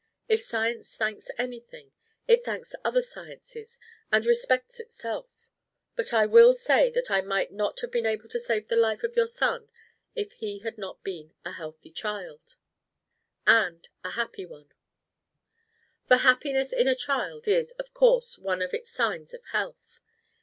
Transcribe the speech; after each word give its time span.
If 0.27 0.41
science 0.41 0.97
thanks 0.97 1.29
anything, 1.37 1.91
it 2.27 2.43
thanks 2.43 2.73
other 2.83 3.03
sciences 3.03 3.79
and 4.11 4.25
respects 4.25 4.79
itself. 4.79 5.47
But 5.95 6.11
I 6.11 6.25
will 6.25 6.55
say 6.55 6.89
that 6.89 7.11
I 7.11 7.21
might 7.21 7.51
not 7.51 7.79
have 7.81 7.91
been 7.91 8.07
able 8.07 8.27
to 8.29 8.39
save 8.39 8.67
the 8.67 8.75
life 8.75 9.03
of 9.03 9.15
your 9.15 9.27
son 9.27 9.69
if 10.15 10.31
he 10.31 10.57
had 10.61 10.79
not 10.79 11.03
been 11.03 11.35
a 11.45 11.51
healthy 11.51 11.91
child 11.91 12.57
and 13.45 13.87
a 14.03 14.09
happy 14.09 14.43
one; 14.47 14.71
for 16.07 16.15
happiness 16.17 16.73
in 16.73 16.87
a 16.87 16.95
child 16.95 17.47
is 17.47 17.69
of 17.73 17.93
course 17.93 18.39
one 18.39 18.63
of 18.63 18.73
its 18.73 18.89
signs 18.89 19.35
of 19.35 19.45
health. 19.51 20.01